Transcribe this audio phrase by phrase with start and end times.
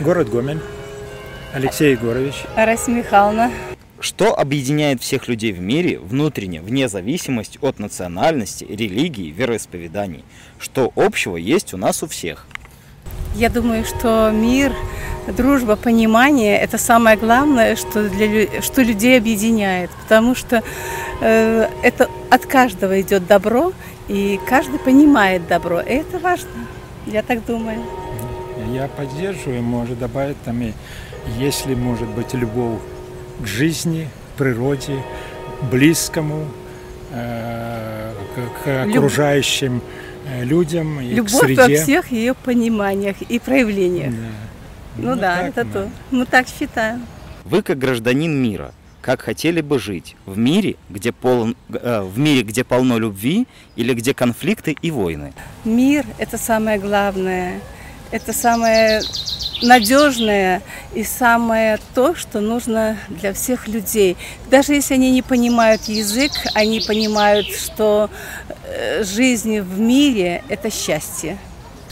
[0.00, 0.60] Город Гомель.
[1.54, 2.44] Алексей Егорович.
[2.54, 3.50] Арась Михайловна.
[3.98, 10.22] Что объединяет всех людей в мире внутренне, вне зависимости от национальности, религии, вероисповеданий?
[10.58, 12.46] Что общего есть у нас у всех?
[13.36, 14.74] Я думаю, что мир,
[15.34, 19.90] дружба, понимание– это самое главное, что, для, что людей объединяет.
[20.02, 20.62] Потому что
[21.22, 23.72] э, это от каждого идет добро,
[24.08, 25.80] и каждый понимает добро.
[25.80, 26.50] И это важно,
[27.06, 27.82] я так думаю.
[28.72, 30.72] Я поддерживаю, может добавить там, и,
[31.38, 32.80] если может быть любовь
[33.42, 35.02] к жизни, к природе,
[35.70, 36.46] близкому,
[37.12, 39.74] э, к, к окружающим.
[39.74, 39.82] Люб
[40.28, 41.62] Э, людям и Любовь к среде.
[41.62, 44.12] во всех ее пониманиях и проявлениях.
[44.12, 44.18] Да.
[44.98, 45.82] Ну, ну да, это надо.
[45.84, 45.90] то.
[46.10, 47.06] Мы так считаем.
[47.44, 52.42] Вы как гражданин мира, как хотели бы жить в мире, где полон, э, в мире,
[52.42, 53.46] где полно любви,
[53.76, 55.32] или где конфликты и войны?
[55.64, 57.60] Мир– это самое главное.
[58.12, 59.02] Это самое
[59.62, 60.62] надежное
[60.94, 64.16] и самое то, что нужно для всех людей.
[64.50, 68.10] Даже если они не понимают язык, они понимают, что
[68.64, 71.38] э, жизнь в мире– это счастье.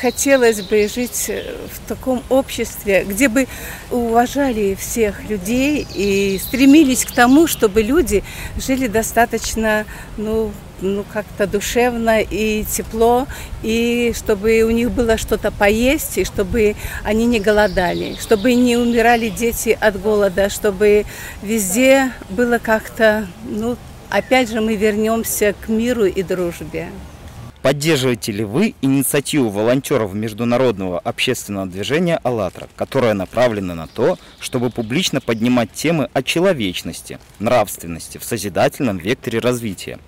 [0.00, 3.46] Хотелось бы жить в таком обществе, где бы
[3.90, 8.24] уважали всех людей и стремились к тому, чтобы люди
[8.56, 9.84] жили достаточно
[10.16, 13.26] ну, ну, как-то душевно и тепло,
[13.62, 19.28] и чтобы у них было что-то поесть, и чтобы они не голодали, чтобы не умирали
[19.28, 21.04] дети от голода, чтобы
[21.42, 23.76] везде было как-то, ну,
[24.08, 26.88] опять же, мы вернемся к миру и дружбе.
[27.62, 35.20] Поддерживаете ли вы инициативу волонтеров международного общественного движения «АЛЛАТРА», которая направлена на то, чтобы публично
[35.20, 39.98] поднимать темы о человечности, нравственности в созидательном векторе развития?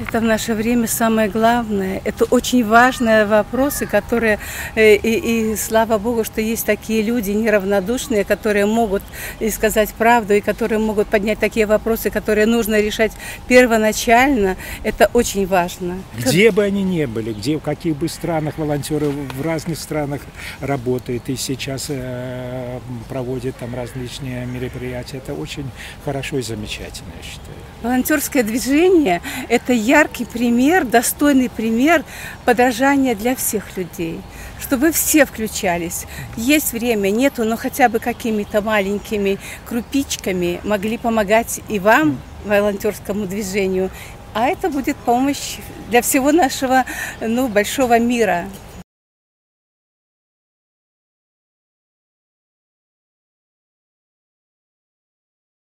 [0.00, 2.00] Это в наше время самое главное.
[2.04, 4.38] Это очень важные вопросы, которые,
[4.74, 9.02] э, и, и слава Богу, что есть такие люди неравнодушные, которые могут
[9.38, 13.12] и сказать правду, и которые могут поднять такие вопросы, которые нужно решать
[13.48, 14.56] первоначально.
[14.82, 16.02] Это очень важно.
[16.16, 20.22] Где бы они ни были, где, в каких бы странах волонтеры в разных странах
[20.60, 22.78] работают и сейчас э,
[23.10, 25.70] проводят там различные мероприятия, это очень
[26.04, 27.56] хорошо и замечательно, я считаю.
[27.82, 32.02] Волонтерское движение– это яркий пример, достойный пример
[32.46, 34.22] подражания для всех людей,
[34.58, 36.06] чтобы все включались.
[36.34, 39.38] Есть время, нету, но хотя бы какими-то маленькими
[39.68, 43.90] крупичками могли помогать и вам, волонтерскому движению,
[44.32, 45.58] а это будет помощь
[45.90, 46.86] для всего нашего
[47.20, 48.46] ну, большого мира.